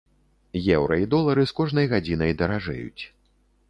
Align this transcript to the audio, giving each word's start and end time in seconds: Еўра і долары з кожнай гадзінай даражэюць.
Еўра 0.77 0.95
і 1.03 1.11
долары 1.13 1.47
з 1.53 1.57
кожнай 1.61 1.87
гадзінай 1.95 2.37
даражэюць. 2.43 3.03